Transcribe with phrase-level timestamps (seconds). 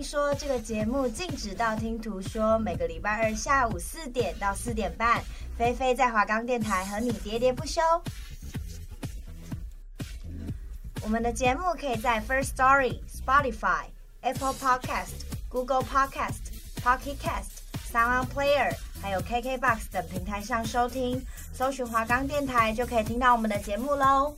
[0.00, 5.22] 听说这个节目《禁止道听途说》，每个礼拜二下午四点到四点半，
[5.58, 7.82] 菲菲在华冈电台和你喋喋不休。
[11.02, 13.84] 我们的节目可以在 First Story、Spotify、
[14.22, 16.48] Apple Podcast、Google Podcast、
[16.82, 17.60] Pocket Cast、
[17.92, 21.22] Sound Player，还有 KKBox 等平台上收听，
[21.52, 24.34] 搜寻华冈电台就可以听到我们的节目喽。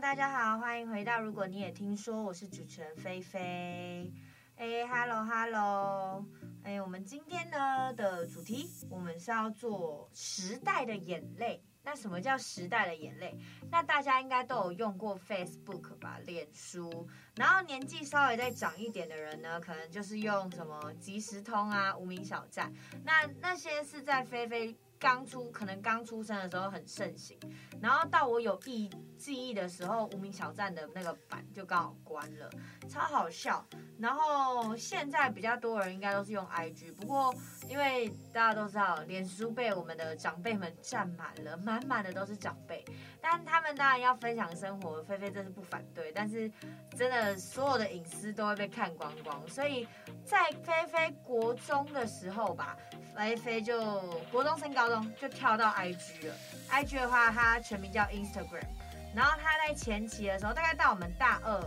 [0.00, 1.20] 大家好，欢迎回到。
[1.20, 4.12] 如果你也听说，我是主持人菲菲。
[4.54, 6.24] 哎，Hello Hello，
[6.62, 11.60] 哎，我们今天呢的主题，我们是要做时代的眼泪。
[11.82, 13.36] 那什么叫时代的眼泪？
[13.72, 17.08] 那大家应该都有用过 Facebook 吧，脸书。
[17.34, 22.72] 然后年纪稍微再长一点的人呢，可能就是用什么即时通啊、无名小站。
[23.04, 24.76] 那那些是在菲菲。
[24.98, 27.38] 刚出可能刚出生的时候很盛行，
[27.80, 32.50] 然后到我有记记忆的时候，无名小站的那个版就刚好关了，
[32.88, 33.64] 超好笑。
[33.98, 37.34] 然后现在比较多人应该都是用 IG，不过
[37.68, 42.84] 因为大家都知道，脸书被我们的长辈们占满了，满满的都是长辈。
[43.20, 46.12] 但他们当然要分享生活，菲菲真是不反对。
[46.12, 46.50] 但是
[46.96, 49.86] 真的所有的隐私都会被看光光，所以
[50.24, 52.76] 在菲菲国中的时候吧，
[53.16, 54.87] 菲菲就国中升高
[55.20, 56.34] 就跳到 IG 了。
[56.70, 58.66] IG 的话，它全名叫 Instagram。
[59.14, 61.64] 然后它在前期的时候，大概到我们大二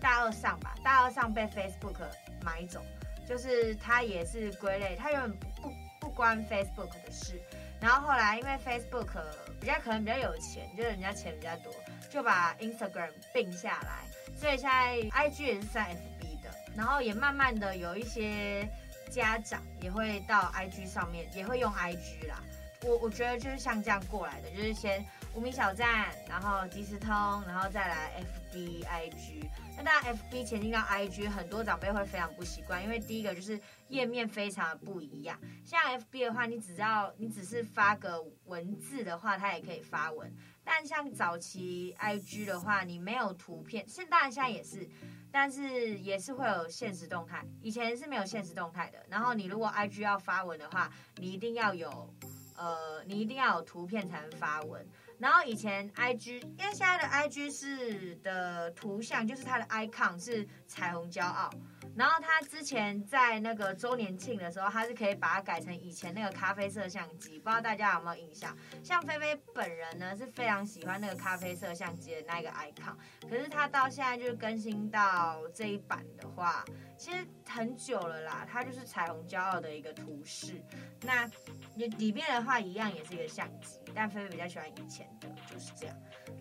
[0.00, 1.98] 大二上吧，大二上被 Facebook
[2.42, 2.82] 买走，
[3.26, 7.40] 就是它也是归类，它原本不不关 Facebook 的事。
[7.80, 9.22] 然后后来因为 Facebook
[9.60, 11.72] 比较可能比较有钱，就是人家钱比较多，
[12.10, 14.04] 就把 Instagram 并下来，
[14.36, 16.50] 所以现在 IG 也是算 FB 的。
[16.74, 18.68] 然后也慢慢的有一些
[19.10, 22.42] 家长也会到 IG 上面，也会用 IG 啦。
[22.84, 27.10] 我我觉得就是像这样过来的，就是先无名小站，然后即时通，
[27.46, 28.22] 然后再来
[28.52, 29.48] FB、IG。
[29.76, 35.38] 那当然，FB 前进到 IG，很多长辈会非常不习惯，因为第一个就是页面非常的不一样。
[35.64, 40.32] 像 FB 的话，你只要你只是发个文字的话，它也可以发文。
[40.64, 44.88] 但像早期 IG 的话，你没有图片，现当然现在也是，
[45.30, 47.44] 但是也是会有现实动态。
[47.62, 48.98] 以前是没有现实动态的。
[49.08, 52.12] 然后你如果 IG 要发文的话，你一定要有
[52.58, 54.84] 呃，你一定要有图片才能发文。
[55.18, 61.50] 然后以前 I G，因为现在的 I G 是的图像，就是它的 icon 是彩虹骄傲。
[61.98, 68.56] 然后他之前在那个周年庆的时候，他是可以把它改成以前那个咖啡色相机，不知道大家有没有印象？
[68.84, 72.94] 像菲菲本人呢是非常喜欢那个咖啡色相机的那个 icon，
[73.28, 76.64] 可是他到现在就是更新到这一版的话，
[76.96, 80.62] 其实很久了啦，它就是彩虹骄傲的一个图示。
[81.02, 81.28] 那
[81.74, 85.96] 里里面的话一样也是一个相机，但菲菲比较喜欢以前的，就是这样。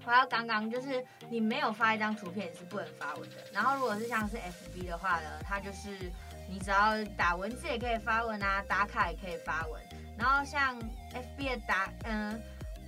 [0.06, 3.38] 回到刚刚，就是你没有发一张图片，你是不能发文的。
[3.51, 6.12] 然后如果是像是 FB 的话呢，它就是
[6.47, 9.81] 你只要打文字也可以发文啊，打卡也可以发文。
[10.16, 10.79] 然后像
[11.12, 12.40] FB 的打，嗯，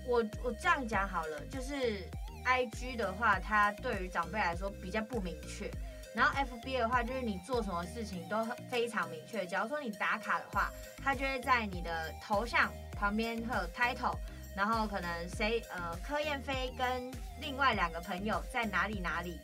[0.07, 2.07] 我我这样讲好了，就是
[2.45, 5.67] IG 的话，它对于长辈来说比较不明确。
[6.13, 9.47] 然后 FB 的话，就是你做什么事情都非常明确。
[9.47, 10.69] 假如说你打卡的话，
[11.03, 14.15] 它就会在你的头像旁边会有 title。
[14.55, 19.39] 然后可能谁呃柯燕飞跟另外两个朋友在哪里哪里，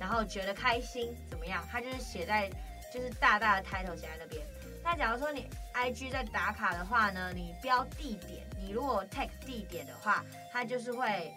[0.00, 1.64] 然后觉得开心怎么样？
[1.70, 2.50] 他就是写在
[2.92, 4.44] 就是大大的 title 写在那边。
[4.82, 11.32] 那假如说你 IG 在打卡的话呢，你标地点，你如果 tag 地点的话，它就是会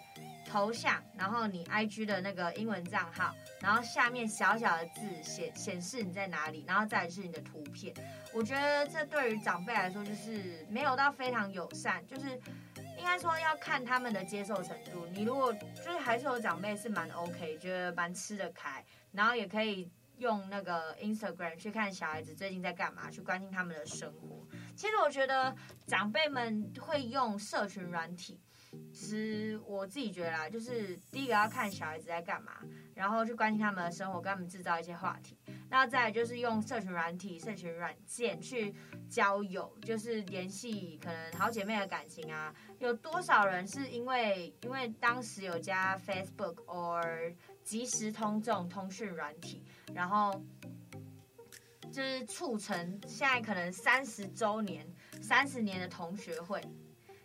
[0.48, 7.94] 头像，然后你 IG 的那个英文账号，然后下面小小的字显显示你在哪里，然后再是你的图片。
[8.32, 12.40] 我觉得这对于长辈来说就是没有到非常友善，就是。
[13.02, 15.04] 应该说要看他们的接受程度。
[15.12, 24.46] 你如果就是还是有长辈是蛮 OK，觉得蛮吃得开，然后也可以用那个 Instagram 去看小孩子最近在干嘛，去关心他们的生活。
[24.76, 25.52] 其实我觉得
[25.84, 28.40] 长辈们会用社群软体，
[28.92, 32.52] 其实我自己觉得啦，就是第一个要看小孩子在干嘛，
[32.94, 35.36] 然后去关心他们的生活，跟他们制造一些话题。
[35.72, 38.74] 那再就是用社群软体、社群软件去
[39.08, 42.54] 交友，就是联系可能好姐妹的感情啊。
[42.78, 47.34] 有多少人是因为因为当时有加 Facebook or
[47.64, 49.64] 即时通这种通讯软体，
[49.94, 50.44] 然后
[51.90, 54.86] 就是促成现在可能三十周年、
[55.22, 56.60] 三十年的同学会，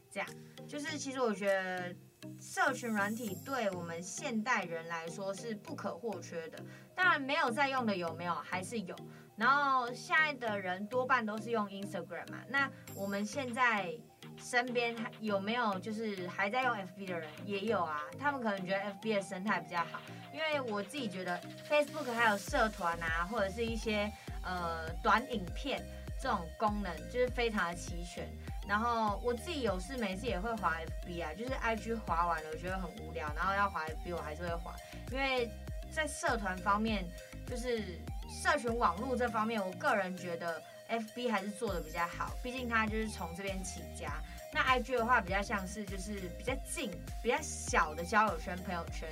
[0.09, 0.29] 这样。
[0.69, 1.93] 就是其实我觉得，
[2.39, 6.63] 社群软体对我们现代人来说是不可或缺的。
[6.97, 8.33] 当然没有在用的有没有？
[8.33, 8.95] 还是有。
[9.35, 12.39] 然后现在的人多半都是用 Instagram 嘛。
[12.49, 13.93] 那我们现在
[14.35, 17.29] 身边有没有就是还在用 FB 的人？
[17.45, 18.01] 也有啊。
[18.19, 20.01] 他们可能觉得 FB 的生态比较好，
[20.33, 21.39] 因为我自己觉得
[21.69, 24.11] Facebook 还有社团啊，或者是一些
[24.43, 25.85] 呃短影片
[26.19, 28.27] 这种功能，就是非常的齐全。
[28.67, 34.75] 然后我自己有事没事也会滑 FB 啊，就是 IG 滑完了，我觉得很无聊，然后要滑 FB 我还是会滑，
[35.11, 35.49] 因为
[35.97, 37.03] 在社团方面，
[37.47, 37.99] 就是
[38.29, 44.21] 社群网络这方面，我个人觉得 FB 还是做的比较好，毕竟它就是从这边起家。
[44.53, 46.91] 那 IG 的话比较像是就是比较近、
[47.23, 49.09] 比较小的交友圈、朋友圈，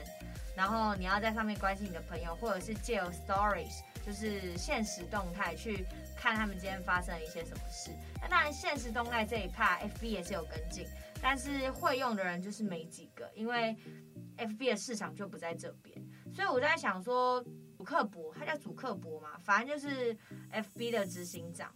[0.56, 5.88] 然后你要在上面关心你的朋友，或者是借由 Stories，就是现实动态去。
[6.16, 7.92] 看他们今天发生了一些什么事。
[8.20, 10.88] 那当然，现实动态这一派 F B 也是有跟进，
[11.22, 13.76] 但是会用的人就是没几个，因为
[14.38, 15.96] FB 的市场就不在这边。
[16.36, 17.42] 所以我在想说，
[17.78, 20.16] 主克博，他叫主克博嘛，反正就是
[20.52, 21.74] FB 的执行长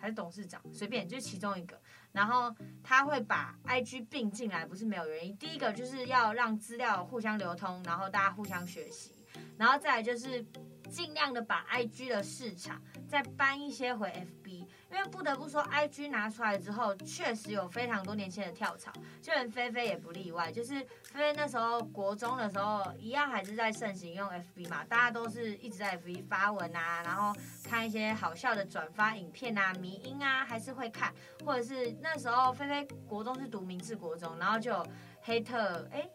[0.00, 1.78] 还是董事长，随便就是其中一个。
[2.10, 5.36] 然后他会把 IG 并进来，不是没有原因。
[5.36, 9.14] 第一个就是要让资料互相流通，然后大家互相学习，
[9.58, 10.44] 然后再来就是。
[10.90, 14.08] 尽量的把 IG 的市场再搬一些回
[14.44, 14.63] FB，
[14.94, 20.52] 因为不得不说，IG 拿出来之后，确实有非常多年轻人跳槽，就连菲菲也不例外。
[20.52, 31.12] 就是菲菲那时候国中的时候，一样还是在盛行用 FB 嘛，大家都是一直在 FB 发文啊，然后看一些好笑的转发影片啊、迷音啊，还是会看。
[31.44, 34.86] 或者是那时候菲菲国中是读明治国中，然后就有
[35.22, 36.08] 黑特哎，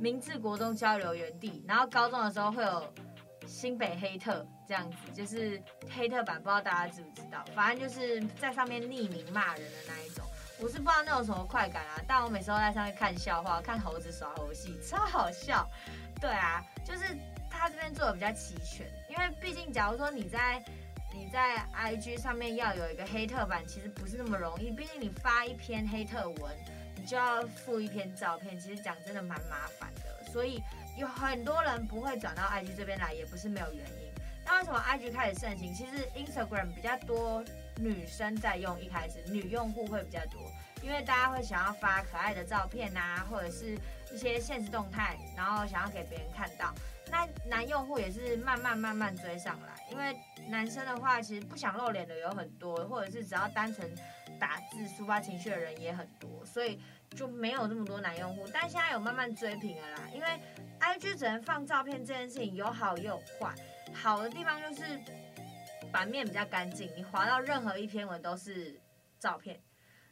[0.00, 2.92] 明治国中交流园地，然后高中的时候会有。
[3.46, 5.62] 新北黑特这样子，就是
[5.94, 7.44] 黑特版，不知道大家知不知道？
[7.54, 10.24] 反正就是在上面匿名骂人的那一种，
[10.60, 12.02] 我是不知道那种什么快感啊。
[12.06, 15.68] 但我每次都在上面看笑话，看猴子耍猴戏，超好笑。
[16.20, 17.16] 对啊，就是
[17.50, 20.62] 他这边做的比较齐全，因为毕竟假如说你在
[21.14, 24.70] 你在 IG 上面要有一个黑特版，其实不是那么容易。
[24.70, 26.56] 毕竟你发一篇黑特文，
[26.96, 30.62] 你就要附一篇照片，其实讲真的蛮麻烦的，所以。
[30.96, 34.12] 有很多人不会转到 IG 这边来，也不是没有原因。
[34.44, 35.74] 那为什么 IG 开始盛行？
[35.74, 37.44] 其实 Instagram 比较多
[37.76, 40.40] 女生在用，一开始女用户会比较多，
[40.82, 43.76] 因为大家会想要发可爱的照片啊，或者是
[44.12, 46.72] 一些现实动态，然后想要给别人看到。
[47.08, 50.16] 那男用户也是慢慢慢慢追上来，因为
[50.48, 53.88] 男生的话其实不想露脸的有很多，或者是只要单纯
[54.40, 56.80] 打字抒发情绪的人也很多，所以
[57.10, 58.46] 就没有这么多男用户。
[58.52, 60.26] 但现在有慢慢追平了啦，因为。
[60.78, 63.54] IG 只能放照片这件事情有好也有坏，
[63.94, 65.00] 好的地方就是
[65.90, 68.78] 版面比较干净，你划到任何一篇文都是
[69.18, 69.58] 照片。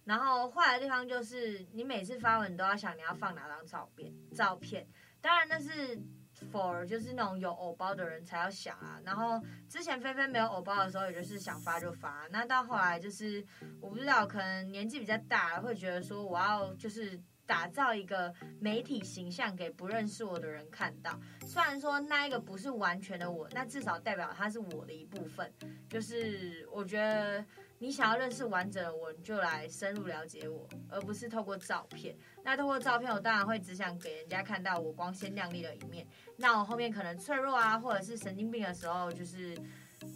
[0.05, 4.89] 然后坏的地方就是你每次发文你都要想你要放哪张照片，照片。
[5.21, 6.03] 当然那是
[6.51, 9.01] for 就是那种有偶包的人才要想啊。
[9.05, 12.27] 然后之前菲菲没有偶包的时候，也就是想发就发。
[12.31, 13.45] 那到后来就是
[13.81, 17.21] 我不知道，可能年纪比较大，会觉得说我要就是。
[17.47, 25.53] 打造一个媒体形象给不认识我的人看到，虽然说那一个不是完全的我，那至少代表它是我的一部分。
[25.87, 27.45] 就是我觉得
[27.85, 32.17] 你想要认识完整的我，你就来深入了解我，而不是透过照片。
[32.43, 36.07] 那透过照片，我当然会只想给人家看到我光鲜亮丽的一面。
[36.39, 39.55] 那我后面可能脆弱啊，或者是神经病的时候，就是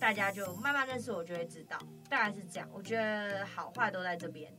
[0.01, 1.77] 大家就慢慢认识我，就会知道。
[2.09, 4.51] 大概是这样，我觉得好坏都在这边。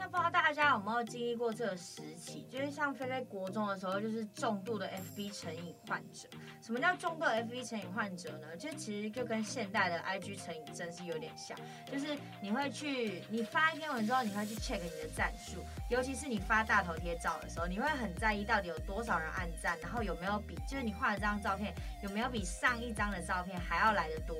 [0.00, 2.46] 那不知道大家有没有经历过这个时期？
[2.50, 6.26] 就是像菲菲国中的时候，就是重度的 FB 成瘾患者。
[6.62, 8.56] 什么叫重度的 FB 成瘾患者呢？
[8.56, 11.54] 就其实就跟现代的 IG 成瘾症是有点像，
[11.84, 24.34] 就是你会去，你发一篇文之后，你会去 check 你的赞数，尤其是你发大头贴照的时候，你会很在意到底有多少人按赞，然后有没有比，就是你画的这张照片有没有比上一张的照片还要来得多。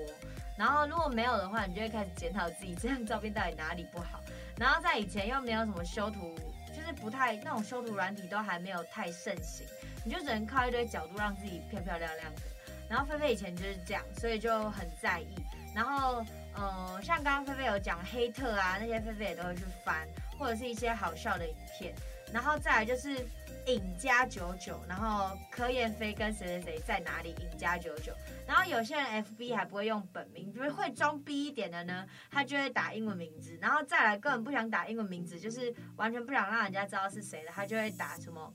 [0.57, 4.21] 然后如果没有的话，你就会开始检讨自己这张照片到底哪里不好。
[4.57, 6.33] 然后在以前又没没有什么修图，
[6.69, 9.67] 就是不太那种修图软体都还没有太盛行，
[10.05, 12.43] 你就只能靠一堆角度让自己漂漂亮亮的。
[12.89, 15.35] 然后菲菲以前就是这样，所以就很在意。
[15.75, 20.07] 然后，呃，像刚刚菲菲有讲黑特啊，那些菲菲也都会去翻，
[20.39, 21.93] 或者是一些好笑的影片。
[22.33, 23.27] 然后再来就是
[23.67, 27.35] 尹家九九，然后柯燕飞跟谁谁谁在哪里？
[27.41, 28.13] 尹家九九。
[28.47, 33.57] 然后有些人 FB 还不会用本名，就是会装逼一点的呢，他就会打英文名字。
[33.61, 38.53] 然后再来根本不想打英文名字，就是完全不想让人家知道是谁的，他就会打什么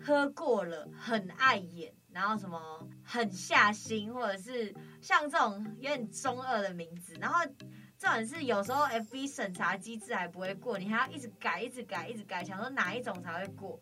[0.00, 7.14] 喝过了，很爱演，然后什么很下心，或者是像这种有点中二的名字。
[7.20, 7.44] 然后
[7.96, 13.80] 这种是有时候 FB 审查机制还不会过，你还要一直改，一直改，一直改，想说哪一种才会过。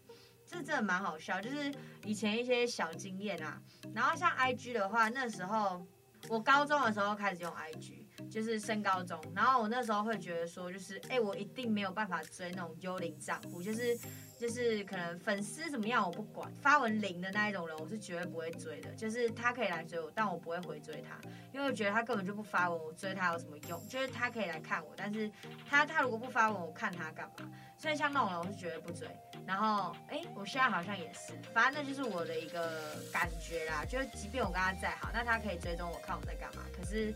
[0.57, 1.71] 这真的蛮好笑，就是
[2.05, 3.61] 以前一些小经验啊。
[3.95, 5.87] 然后像 IG 的话，那时候
[6.31, 9.21] 我高中的时候开始用 IG，就是升高中。
[9.35, 13.99] 然后我那时候会觉得说，就是哎，我一定没有办法追那种幽灵账户，就是
[14.39, 18.91] 就是可能粉丝怎么样我不管，发文零的那一种人，我是绝对不会追的。
[18.95, 21.19] 就是他可以来追我，但我不会回追他，
[21.53, 23.89] 因为我觉得他根本就不发文，我追他有什么用？
[23.89, 25.31] 就是他可以来看我，但是
[25.69, 27.51] 他他如果不发文，我看他干嘛？
[27.79, 29.09] 所以像那种人，我是绝对不追。
[29.47, 33.85] 然后，哎，我现在好像也是，反正那就是我的一个感觉啦。
[33.85, 36.63] 就是即便我跟他再好，那他可以追踪我看我在干嘛。
[36.77, 37.15] 可是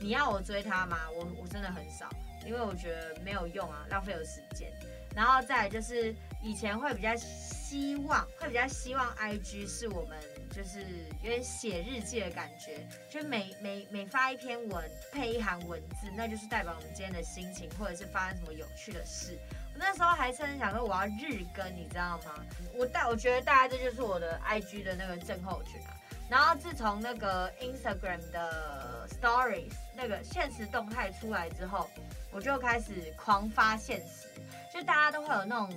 [0.00, 0.98] 你要我追他吗？
[1.14, 2.08] 我我真的很少，
[2.46, 4.72] 因为我觉得没有用啊，浪费我时间。
[5.14, 10.18] 然后再就是以前会比较希望，会比较希望 IG 是我们
[10.54, 10.80] 就是
[11.22, 19.38] 有点写日记的感觉，就每每每发一篇文配一行文字，那就是代表我们今天的心情，或者是发生什么有趣的事。
[19.72, 22.44] 我那时候还甚至想说我要日更，你知道吗？
[22.74, 25.96] 我大我觉得大概这就是我的 IG 的那个症候群啊。
[26.28, 31.88] 然后自从那个 Instagram 的 Stories 那个现实动态出来之后，
[32.30, 34.28] 我就开始狂发现实，
[34.72, 35.70] 就大家都会有那种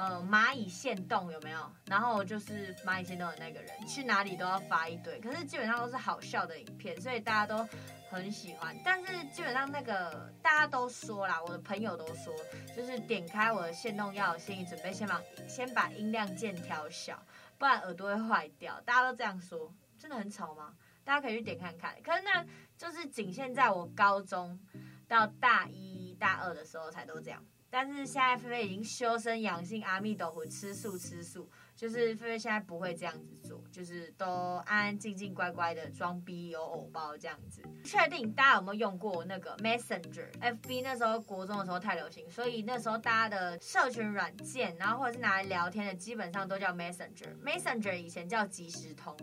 [0.00, 1.70] 呃蚂蚁限动有没有？
[1.86, 7.68] 然后就是蚂蚁限动的那个人，去哪里都要发一堆，可是基本上都是好笑的影片，所以大家都。
[8.12, 12.34] 很喜欢，但是基本上那个大家都说啦，我的朋友都说，
[12.76, 17.24] 就是点开我的限动要有心理准备，先把先把音量键调小，
[17.56, 18.80] 不然耳朵会坏掉。
[18.80, 20.74] 大家都这样说，真的很吵吗？
[21.04, 21.94] 大家可以去点看看。
[22.02, 22.44] 可是那
[22.76, 24.58] 就是仅限在我高中
[25.06, 31.48] 到大一大二的时候才都这样，但是现在菲菲已经修身养性，阿弥陀佛，吃素吃素。
[31.76, 34.26] 就是菲菲现在不会这样子做，就是都
[34.66, 37.62] 安安静静乖乖的装逼有偶包这样子。
[37.82, 47.34] 确定大家有没有用过那个 Messenger？FB 那时候国中的时候太流行，所以那时候大家的社群软件，然后或者是拿来聊天的，基本上都叫 Messenger。
[47.42, 49.16] Messenger 以前叫即时通。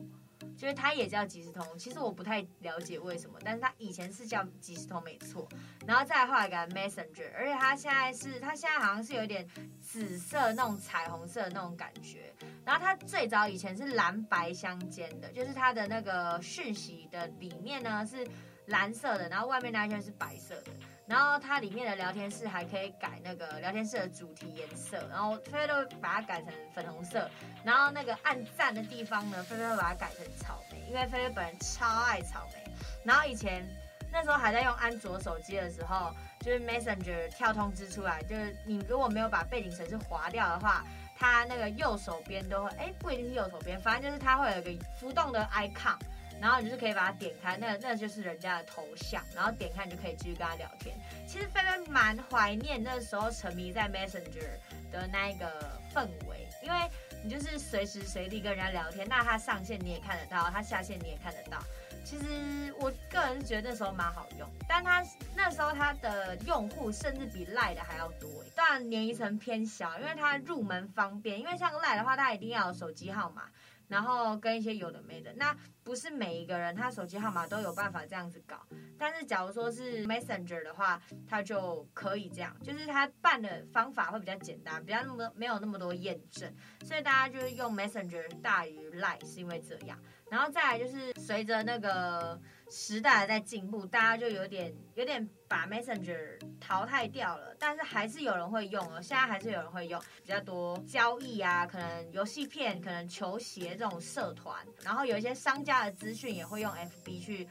[0.58, 5.48] 就是它也叫即时通，其实我不太了解为什么，但是它以前是叫即时通没错，
[5.86, 9.48] 然后再后来改 Messenger，而且它现在是它现在好像是有点
[9.80, 12.34] 紫色那种彩虹色的那种感觉，
[12.66, 18.28] 然后它最早以前是蓝白相间的，就是它的那个讯息的里面呢是
[18.66, 20.72] 蓝色的，然后外面那一圈是白色的。
[21.08, 27.30] 然后它里面的聊天室还可以改那个聊天室的主题颜色，然后菲菲都把它改成粉红色。
[27.64, 32.70] 然后那个按赞的地方呢，菲菲会把它改成草莓，因为菲菲本人超爱草莓。
[33.06, 33.66] 然后以前
[34.12, 40.84] 那时候还在用安卓手机的时候，就是 Messenger 跳通知出来，就是你如果没有把背景程式划掉的话，
[41.18, 45.98] 它那个右手边都会，哎，不一定是右手边，反正就是它会有一个浮动的 icon。
[46.40, 50.96] 然后你就是可以把它点开，那那就是人家的头像，然后点开你就可以继续跟他聊天。
[51.28, 56.78] 其实菲菲蛮怀念那时候沉迷在 Messenger 的那一个氛围，因为
[57.24, 61.58] 你就是随时随地跟人家聊天，那他上线你也看得到，他下线你也看得到。
[62.06, 65.04] 其实我个人是觉得那时候蛮好用，但他
[65.36, 73.44] 那时候他的用户甚至比 Line 的还要多，当然年龄层偏小，因为它入门方便，因为像 Line 的话，他一定要有手机号码。
[73.88, 78.58] 然后跟一些有的没的，那不是每一个人他手机号码都有办法这样子搞。
[78.98, 86.54] 但是假如说是 Messenger 的话，他就可以这样，就是他办的方法会比较简单，比较那么没有那么多验证，
[86.84, 89.98] 所以大家就是用 Messenger 大于 Line 是因为这样。
[90.30, 92.38] 然后再来就是随着那个
[92.70, 107.48] 时代在进步，大家就有点有点把 Messenger 淘汰掉了，但是还是有人会用哦，现在还是有人会用，比较多交易啊，可能游戏片，可能球鞋这种社团，然后有一些商家的资讯也会用 FB 去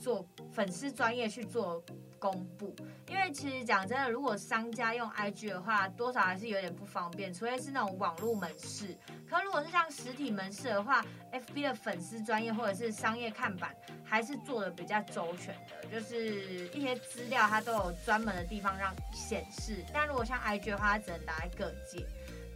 [0.00, 1.84] 做粉丝专业去做。
[2.24, 2.74] 公布，
[3.06, 8.96] 因为其实讲真的，如果商家用 IG 的话，多少还是有点不方便，除非是那种网络门市。
[9.28, 19.84] 可如果是像实体门市的话，FB 的粉丝专业或者是商业看板，还是做的比较周全的，就是一些资料它都有专门的地方让显示。
[19.92, 22.06] 但如果像 IG 的话，它只能打在各界，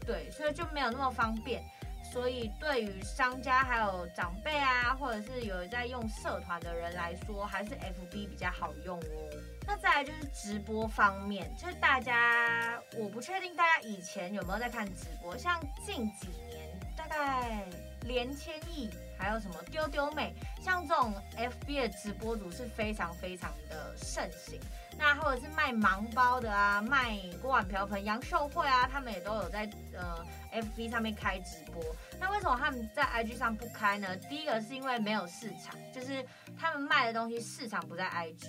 [0.07, 1.63] 对，所以就没有那么方便。
[2.11, 9.29] 所以对于商家还有长辈啊，或者是有在用社团的人来说，还是 FB 比较好用哦。
[9.71, 17.63] 那再来就是直播方面，就是大家，我不确定大家以前有没有在看直播，像近几年大概
[18.07, 24.59] 连千亿，还有什么丢丢妹，像这种 FB 的直播主是非常非常的盛行。
[24.97, 31.85] 那或者是卖盲包的啊，卖锅碗瓢盆、杨秀慧啊，他们也都有在呃 FB 上面开直播。
[32.19, 34.17] 那为什么他们在 IG 上不开呢？
[34.31, 36.27] 第一个是因为没有市场，就是
[36.59, 38.49] 他们卖的东西市场不在 IG。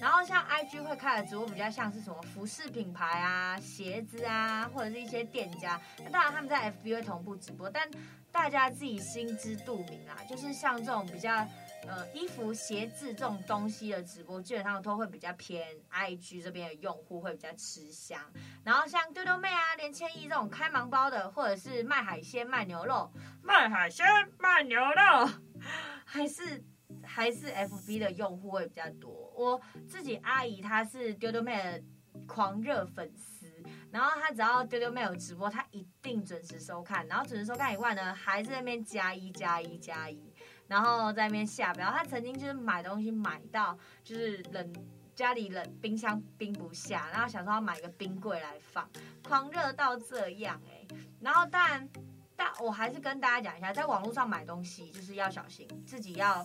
[0.00, 5.80] 然后像 IG 会开的直播比较像是什么服饰品牌啊、鞋子啊，或者是一些店家。
[6.04, 7.88] 那当然他们在 FB 会同步直播，但
[8.30, 11.46] 大家自己心知肚明啊，就是像这种比较。
[11.86, 18.18] 呃，衣服、鞋子这种东西的直播，基本上都会比较偏 IG 这边的用户会比较吃香。
[18.64, 24.06] 然后像丢丢妹啊、连千亿这种开盲包的，或者是卖海鲜、卖牛肉、卖海鲜、
[24.38, 25.30] 卖牛肉，
[26.06, 26.64] 还是
[27.02, 29.32] 还是 FB 的用户会比较多。
[29.36, 31.82] 我自己阿姨她是丢丢妹的
[32.26, 33.46] 狂热粉丝，
[33.90, 37.06] 然后她只要丢丢妹有直播，她一定准时收看。
[37.08, 40.32] 然后准时收看以外呢，还是在那边加一加一加一。
[40.66, 44.72] 然后在那边下标，她曾经就是买东西买到就是冷
[45.14, 48.88] 家里冷冰箱冰不下，然后想说要买个冰柜来放，
[49.22, 51.88] 狂热到这样哎、然后但，
[52.34, 56.42] 但我还是跟大家讲一下，在网络上买东西就是要小心，自己要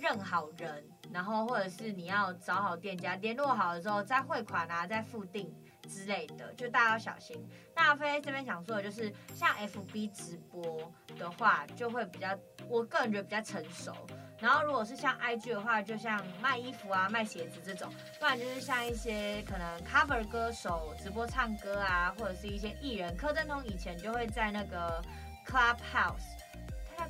[0.00, 5.52] 认好人，然后或者是你要找好店家，联络好了之后再汇款啊，再付定
[5.88, 7.46] 之类的，就大家要小心。
[7.74, 12.28] 那菲这边想说的就是，像 FB 直播的话，就会比较。
[12.68, 13.94] 我个人觉得比较成熟，
[14.38, 17.90] 然后如果是像 IG 的话，就像卖衣服啊、卖鞋子这种，
[18.20, 23.16] 不然就是像一些可能 cover 歌手直播唱歌啊，或者是一些艺人。
[23.16, 25.02] 柯震东以前就会在那个
[25.46, 26.36] Clubhouse，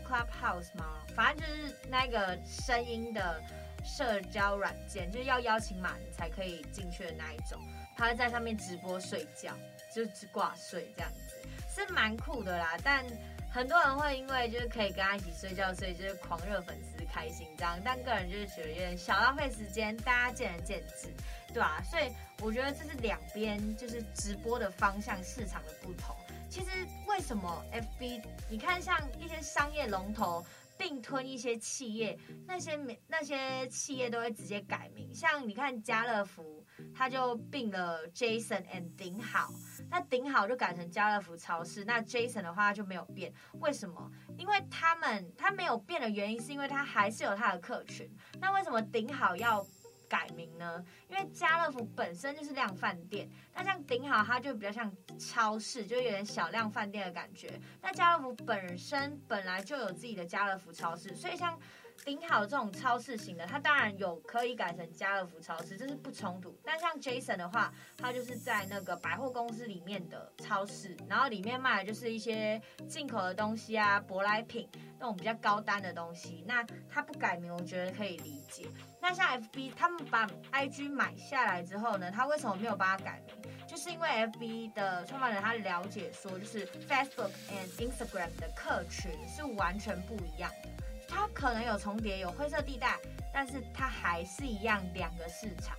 [0.07, 1.04] Clubhouse 吗？
[1.14, 3.42] 反正就是那个声音的
[3.85, 7.61] 社交软件，就是要邀请码你才可以进去的那一种。
[7.97, 9.52] 他会在上面直播睡觉，
[9.95, 11.37] 就只挂睡这样子，
[11.68, 13.04] 是蛮酷的啦，但。
[13.50, 21.09] 很多人会因为就是可以跟他一起睡觉，所以就是狂热粉丝开心这样，但个人就是觉得有点小浪费时间，大家见仁见智，
[21.49, 21.83] 对吧？
[21.83, 26.14] 所以我觉得这是两边就是直播的方向市场的不同。
[26.50, 26.87] 其实
[27.18, 30.46] 为什么 FB 你看像一些商业龙头
[30.78, 32.78] 并吞一些企业，那些
[33.09, 39.52] 那些企业都会直接改名，像你看家乐福，他就并了 Jason and 顶好。
[39.90, 44.09] 那顶好就改成家乐福超市，那 Jason 的话就没有变，为什么？
[44.37, 48.09] 因为他们他没有变的原因是因为他还是有他的客群。
[48.38, 49.61] 那为什么顶好要
[50.09, 50.85] 改名呢？
[51.09, 57.61] 因为家乐福本身就是量饭店，那像顶好它就比较像超市，就有点小量饭店的感觉。
[57.83, 61.59] 那家乐福本身本来就有自己的家乐福超市，所以像。
[62.04, 66.56] 顶好这种超市型的，它当然有可以改成家乐福超市，这是不冲突。
[66.64, 76.42] 但像 Jason 的话，它就是在那个百货公司里面的超市，然后里面卖的就是一些进口的东西啊，舶来品那种比较高单的东西。
[76.46, 78.66] 那他不改名，我觉得可以理解。
[79.00, 83.37] 那像 FB，他们把 IG 买下来之后呢，他为什么没有帮他改名？
[83.66, 90.68] 就是因为 FB 的创办人他了解说，就是 Facebook and Instagram 的客群是完全不一样的。
[91.09, 92.97] 它可能有重叠，有灰色地带，
[93.33, 95.77] 但是它还是一样两个市场，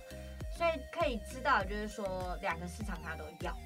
[0.52, 3.56] 所以可以知道，就是说两个市场它都要。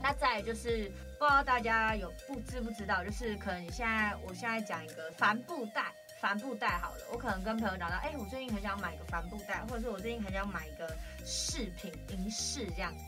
[0.00, 0.88] 那再来就是
[1.18, 5.86] 不知道大家有不知不知道，就是可能你现在我现在讲一个帆布袋，
[6.20, 13.04] 帆布袋好了，我可能跟朋友讲到，哎，我最近很想买一个帆布袋，或者是我最近很想买一个饰品银饰这样子。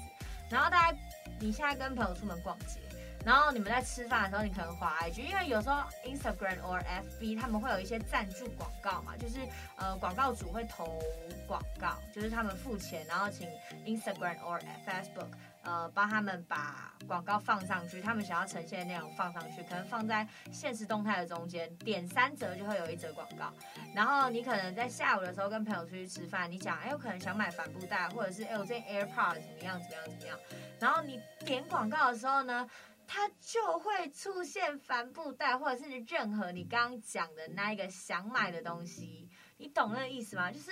[0.50, 0.98] 然后大家
[1.38, 2.80] 你现在跟朋友出门逛街。
[3.24, 9.40] 然后你们在吃饭的时候，你可能滑 IG，因为有时候 Instagram 或 FB 他们会有一些赞助广告嘛，就是
[9.76, 10.98] 呃广告主会投
[11.46, 13.48] 广告，就是他们付钱，然后请
[13.84, 15.28] Instagram 或 Facebook
[15.62, 23.52] 呃帮他们把广告放上去，他们想要呈现的内容放上去，可能放在限时动态的中间，点三折就会有一则广告。
[23.94, 30.38] 然后你可能在下午的时候跟朋友出去吃饭，你讲哎，我可能想买帆布袋，或者是哎我这 AirPods 怎么样怎么样怎么样，
[30.78, 32.66] 然后你点广告的时候呢，
[33.12, 40.48] 它就会出现帆布袋，或者是任何你刚刚讲的那一个想买的东西，你懂那个意思吗？
[40.52, 40.70] 就是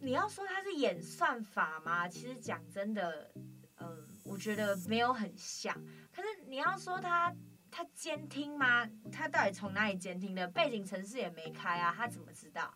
[0.00, 2.08] 你要说它是演算法吗？
[2.08, 3.30] 其实讲真的，
[3.76, 5.72] 嗯，我觉得没有很像。
[6.12, 7.32] 可是你要说它
[7.70, 8.90] 它监听吗？
[9.12, 10.48] 它到底从哪里监听的？
[10.48, 12.74] 背景程式也没开啊，它怎么知道？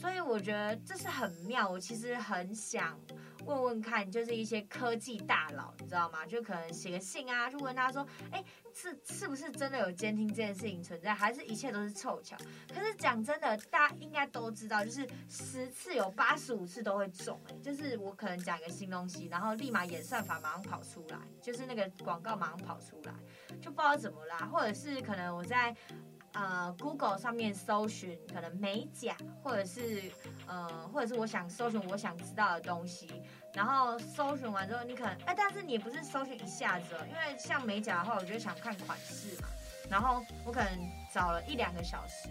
[0.00, 1.68] 所以我觉得这是很妙。
[1.68, 2.98] 我其实很想。
[3.44, 6.24] 问问看，就是一些科技大佬，你知道吗？
[6.24, 8.40] 就可能写个信啊，就问他说，哎，
[8.72, 12.36] 是是不是真的有监听这件事情存在，还是一切都是凑巧？
[12.72, 23.12] 可是讲真的，大家应该都知道，就是十次有八十五次都会中，哎，就是我可能讲一个新东西，然后立马演算法马上跑出来，就是那个广告马上跑出来，
[23.60, 25.76] 就不知道怎么啦，或者是可能我在。
[26.34, 30.10] 呃 Google 上面搜寻可能美甲，或者是
[30.46, 39.48] 呃或者是我想搜寻我想知道的东西，然后搜寻完之后，你可能哎，但是你不是搜寻一下子哦，因为像美甲的话，我就想看款式嘛，
[39.90, 40.78] 然后我可能
[41.12, 42.28] 找了一两个小时，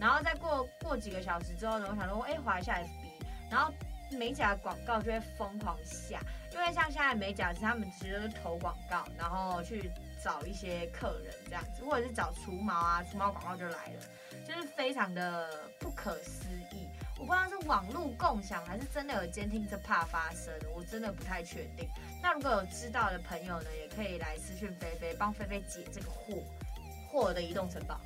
[0.00, 3.72] 然后再过过几个小时之后呢，我想说哎，滑一下 FB，然后
[4.10, 6.20] 美甲广告就会疯狂下，
[6.52, 9.90] 因为像现在美甲师他们其实都是投广告，然后去。
[10.24, 14.02] 找一些客人这样子，或者是找除毛啊，除毛广告就来了，
[14.42, 16.88] 就是非常的不可思议。
[17.18, 21.86] 我不知道是网络共享还是真的有监听这怕发生，我真的不太确定。
[22.22, 26.42] 那如果有知道的朋友呢，也可以来私讯菲菲，帮菲菲解这个惑，
[27.12, 28.00] 惑的移动城堡。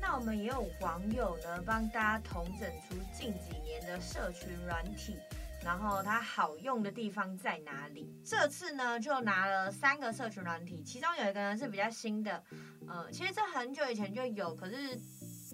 [0.00, 5.16] 那我们也有网友呢，帮大家统整出近几年的社群软体。
[5.64, 8.14] 然后它好用的地方在哪里？
[8.22, 12.44] 这次呢，就拿了三个社群软体，其中有一个呢是比较新的，
[12.86, 14.94] 呃，其实这很久以前就有，可是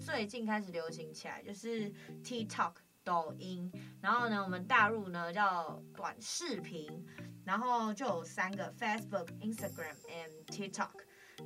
[0.05, 1.89] 最近开始流行起来，就是
[2.23, 2.73] TikTok
[3.05, 3.71] 抖音。
[4.01, 7.05] 然后呢，我们大陆呢叫短视频，
[7.45, 10.91] 然后就有三个 Facebook、Instagram and TikTok。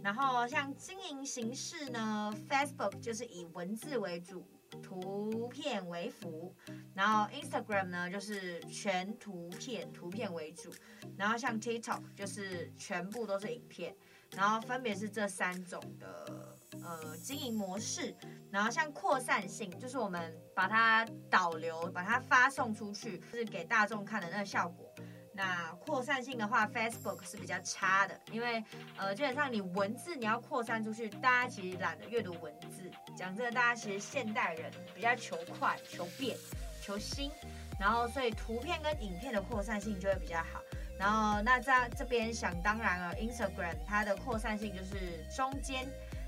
[0.03, 4.43] 然后像经营形式呢，Facebook 就是以文字为主。
[4.81, 6.53] 图片为辅，
[6.93, 10.71] 然后 Instagram 呢就是全图片，图片为主，
[11.17, 13.95] 然后像 TikTok 就是全部都是影片，
[14.31, 18.15] 然后分别是这三种的呃经营模式，
[18.51, 24.84] 然后像扩散性就是我们把它导流，把它发送出去，就是给大众看的那个效果。
[25.37, 28.63] 那扩散性的话，Facebook 是比较差的，因为
[28.95, 32.89] 呃基本上你文字你要扩散出去，大家其实懒得阅读文字。
[33.17, 36.37] 讲真的，大家其实现代人比较求快、求变、
[36.81, 37.29] 求新，
[37.77, 40.61] 然后所以图片跟影片的扩散性就会比较好。
[40.97, 45.85] 然后那在这边想当然了，Instagram 它的扩散性就是中间，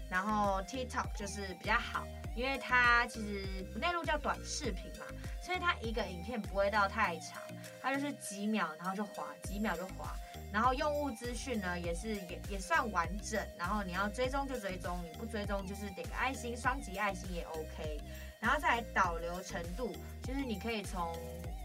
[0.09, 5.05] 然后 TikTok 就是比较好，因为它其实内陆叫短视频嘛。
[5.41, 7.41] 所以它一个影片不会到太长，
[7.87, 10.13] 它就是几秒，然后就滑，几秒就滑。
[10.51, 18.01] 然后用户资讯呢也是也也算完整，然后你要追踪就追踪，你不追踪就是点个爱心，双击爱心也 OK。
[18.41, 21.15] 然后再来导流程度，就是你可以从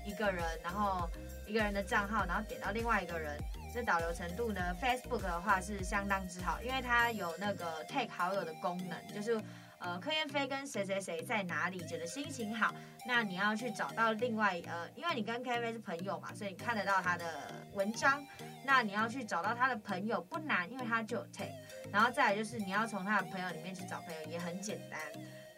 [0.06, 1.11] 一个人，然后
[1.44, 3.37] 一个人的账号，然后点到另外一个人，
[3.74, 9.42] 这导流程度呢，Facebook 的话是相当之好，因为它有那个 tag 好友的功能，就是。
[9.83, 12.73] 呃，柯燕飞跟谁谁谁在哪里觉得心情好？
[13.07, 18.25] 那你要去找到另外呃，因为你跟柯燕飞是朋友嘛，所以你看得到他的文章。
[18.64, 21.51] 那你要去找到他的朋友不难，因为他就有 take，。
[21.90, 25.01] 然后再来就是你要从他的朋友里面去找朋友也很简单。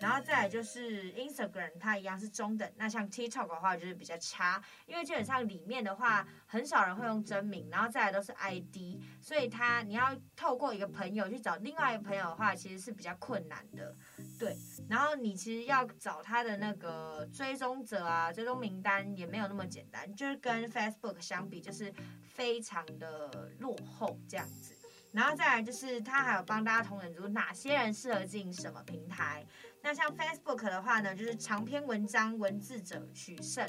[0.04, 2.70] 然后再来就是 Instagram，它一样是中等。
[2.76, 13.96] 那像 TikTok 的话就是比较差，因为基本上里面的话很少人会用真名，然后再来都是 ID，所以他你要透过一个朋友去找另外一个朋友的话，其实是比较困难的。
[14.38, 14.54] 对，
[14.90, 21.90] 然后你其实要找他的那个追踪者啊，追踪名单也没有那么简单，就是跟 Facebook 相比，就是
[22.28, 24.74] 非常的落后这样子。
[25.12, 29.46] 然后再来就是他还有帮大家统整出哪些人适合进什么平台。
[29.84, 33.68] 那像 Facebook 的话呢，就是长篇文章，文字者取胜，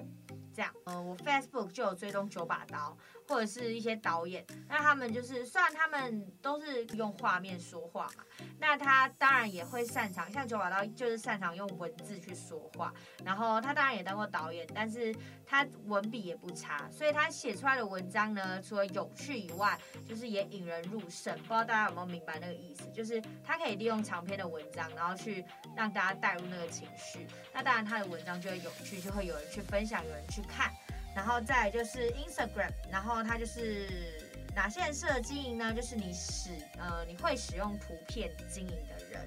[0.54, 0.73] 这样。
[0.86, 4.45] 呃，我 Facebook 就有追踪九把刀，或者是一些导演。
[4.67, 8.23] 那他们就是，虽然他们都是用画面说话嘛，
[8.59, 12.91] 那他当然也会擅长，像九把刀就是擅长用文字去说话。
[13.23, 21.38] 然后他当然也当过导演，但是他文笔也不差，所以他写出来的文章呢，除了有趣以外，就是也引人入胜。
[21.39, 22.89] 不知道大家有没有明白那个意思？
[22.91, 26.15] 就是他可以利用长篇的文章，然后去让大家。
[26.15, 30.71] 带入那个情绪，那当然他的文章就会有趣，就会有人去分享，有人去看。
[31.15, 33.88] 然后再就是 Instagram，然后它就是
[34.54, 35.73] 哪些人适合经营呢？
[35.73, 39.25] 就是你使呃你会使用图片经营的人，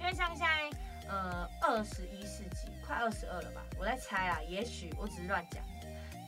[0.00, 0.70] 因为像现在
[1.08, 5.64] 呃二十一世纪快二十二了吧，我在猜啊，也许我只是乱讲。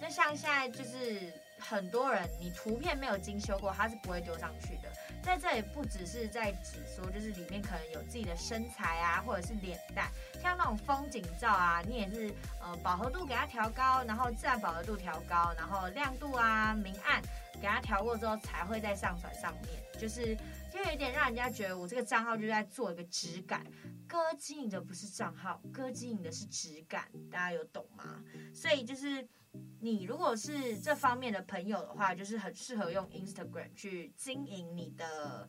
[0.01, 4.91] 那像现在就是很多人，你图片没有精修过，他是不会丢上去的。
[5.23, 10.09] 在这里不只是在指说，就是里面可能有自己的身材啊，或者是脸蛋，
[10.43, 17.23] 像那种风景照啊，你也是呃饱和度给它调高，然后自然饱和度调高，然后亮度啊明暗
[17.61, 20.37] 给它调过之后才会再上传上面，就是
[20.71, 23.67] 就有点让人家觉得我这个账号就在做一个质感。
[24.07, 28.23] 哥经营的不是账号，哥经营的是质感，大家有懂吗？
[28.55, 29.29] 所以就是。
[29.81, 35.49] 你如果是这方面的朋友的话，就是很适合用 Instagram 去经营你的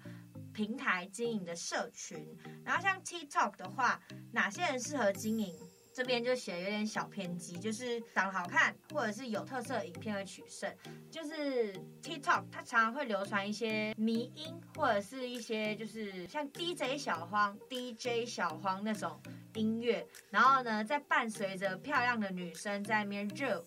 [0.52, 2.36] 平台、经营的社群。
[2.66, 5.56] 然后像 TikTok 的话，哪些人适合经营？
[5.94, 10.74] 这边就写的有点小偏激，就是长得好看或者是有特色影片会取胜。
[11.10, 19.22] 就是 TikTok 它常常会流传一些迷因，或者是一些就是像 DJ 小黄、DJ 小黄那种
[19.56, 23.66] 音乐，然后呢，在伴随着漂亮的女生在那边热舞，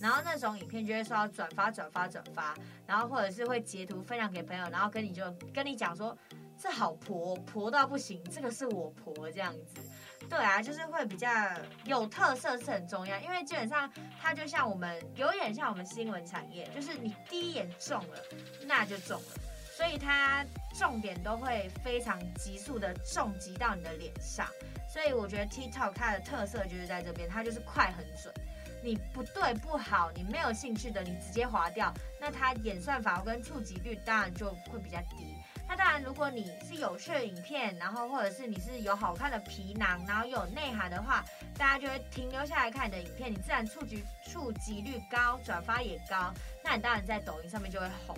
[0.00, 2.54] 然后那种影片就会受到转发、转发、转发，
[2.86, 6.16] 然后或者是会截图分享给朋友，然后跟你就跟你讲说，
[6.58, 9.80] 这好婆婆到不行，这个是我婆这样子。
[10.32, 11.28] 对啊，就是会比较
[11.84, 18.18] 有特色是很重要，因为基本上它就像我们有点像我们新闻产业，就是你第一眼中了，
[18.64, 19.36] 那就中了，
[19.76, 20.42] 所以它
[20.74, 24.48] 重点都会非常急速的重击到你的脸上，
[24.88, 28.32] 所以我觉得 TikTok 它的特色就是在这边，它就是快很准，
[28.82, 35.31] 你不对不好，你没有兴趣的，你直接划掉，那它演算法跟触及率当然就会比较低。
[35.72, 41.24] 那当然，如果你是有趣的影片，然后或者是你是有好看的皮囊，然后有内涵的话，
[41.56, 46.30] 大家就会停留下来看你的影片，你自然触及触及率高，转发也高，
[46.62, 48.14] 那你当然在抖音上面就会红。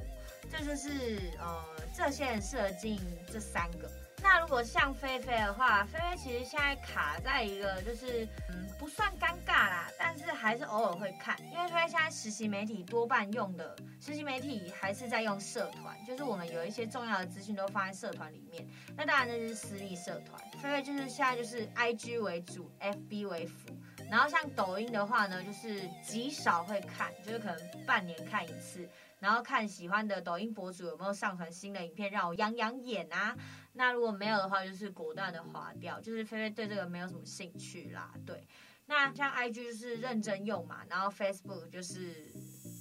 [0.51, 1.65] 这就是呃，
[1.95, 3.89] 这些人适合经营这三个。
[4.25, 18.67] 那如果像菲菲的话，菲菲其实现在卡在一个就是，嗯，不算尴尬啦，但是还是偶尔会看，因为菲菲现在实习媒体多半用的实习媒体还是在用社团，就是我们有一些重要的资讯都放在社团里面。
[18.97, 23.77] 那当然那是私立社团，菲菲就是现在就是 IG 为主，FB 为辅，
[24.11, 28.89] 然后像抖音的话呢，就是极少会看，就是可能半年看一次。
[29.21, 33.35] 然后看喜欢的抖音博主有没有上传新的影片让我养养眼啊？
[33.73, 35.99] 那如果没有的话，就是果断的滑掉。
[36.01, 38.13] 就是菲菲对这个没有什么兴趣啦。
[38.27, 38.47] 对，
[38.85, 42.31] 那像 IG 就是认真用嘛，然后 Facebook 就是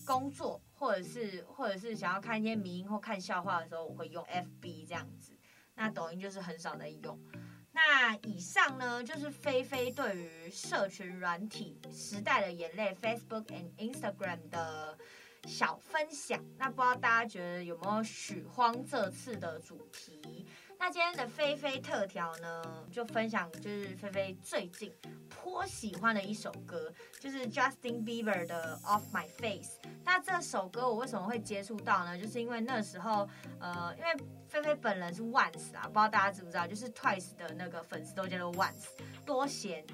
[0.05, 5.31] 工作或者是或者是想要看一些迷因或看笑话的时候，我会用 FB 这样子。
[5.75, 7.17] 那抖音就是很少在用。
[7.73, 14.97] 那以上呢，就是菲菲对于社群软体时代的眼泪 Facebook and Instagram 的。
[15.45, 20.47] 小分享，那不知道大家觉得有没有许荒这次的主题？
[20.85, 24.93] 那今天的菲菲特调呢，就分享就是菲菲最近
[25.29, 29.79] 颇喜欢的一首歌，就是 Justin Bieber 的 Off My Face。
[30.03, 32.17] 那这首歌我为什么会接触到呢？
[32.19, 33.25] 就是因为那时候，
[33.61, 34.13] 呃，因为
[34.49, 38.87] 菲菲本人是 Once 啊，不知道大家知不知道，就是 Twice 的那个粉丝都叫做 Once，
[39.25, 39.85] 多贤。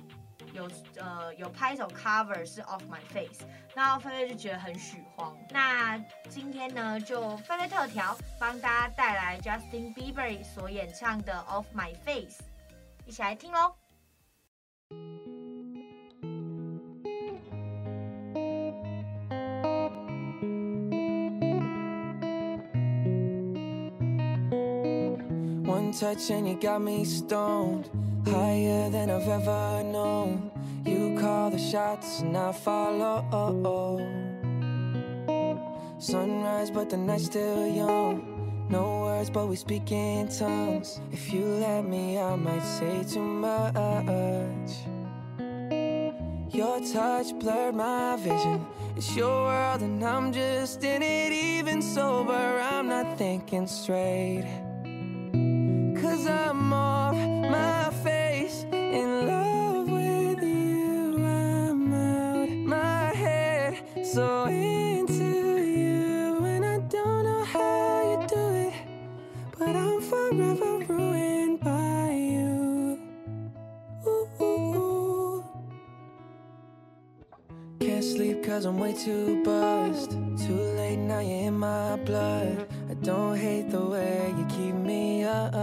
[0.53, 5.35] 有呃有拍一首 cover 是 Off My Face，然后菲菲就觉得很许慌。
[5.49, 5.97] 那
[6.29, 12.41] 今天呢，就菲菲特调帮大家带来 Justin Bieber 所演唱的 Off My Face，
[13.05, 13.75] 一起来听喽。
[25.65, 27.85] One touch and you got me stoned,
[28.25, 30.51] higher than I've ever known.
[30.85, 33.97] You call the shots and I follow.
[35.99, 38.67] Sunrise, but the night's still young.
[38.69, 41.01] No words, but we speak in tongues.
[41.11, 43.73] If you let me, I might say too much.
[46.53, 48.65] Your touch blurred my vision.
[48.95, 51.31] It's your world, and I'm just in it.
[51.31, 54.45] Even sober, I'm not thinking straight.
[56.01, 56.88] Cause I'm off
[79.05, 80.11] too buzzed.
[80.45, 82.67] Too late now, you're in my blood.
[82.89, 85.53] I don't hate the way you keep me up.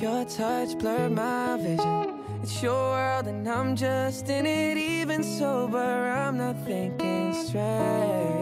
[0.00, 2.20] Your touch blurred my vision.
[2.42, 8.41] It's your world and I'm just in it Even sober, I'm not thinking straight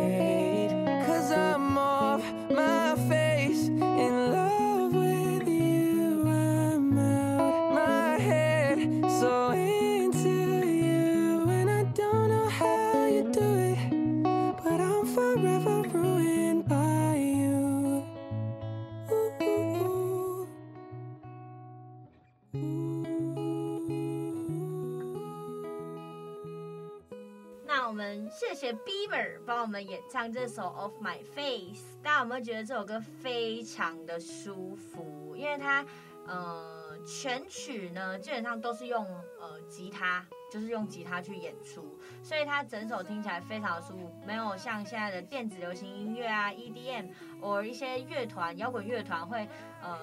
[28.72, 35.36] Bieber 帮我们演唱这首 Of My Face，大家有没有觉得这首歌非常的舒服？
[35.36, 35.84] 因为它
[36.26, 39.04] 呃全曲呢基本上都是用
[39.38, 47.08] 呃吉他，就是用吉他去演出，所以它整首听起来非常的舒服，没有像现在的电子流行音乐啊 EDM
[47.40, 49.48] 或一些乐团摇滚乐团会
[49.82, 49.98] 呃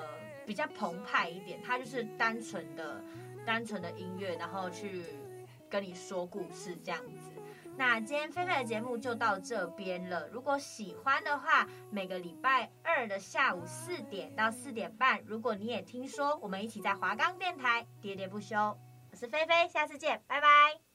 [0.46, 3.02] 比较澎湃一点，它就是单纯的。
[3.46, 5.06] 单纯的音乐，然后去
[5.70, 7.02] 跟你说故事这样。
[7.78, 10.28] 那今天菲菲的节目就到这边了。
[10.30, 18.58] 如果喜欢的话，每个礼拜二的下午四点到四点半，如果你也听说，我们一起在华冈电台喋喋不休。
[19.12, 20.87] 我是菲菲，下次见，拜拜。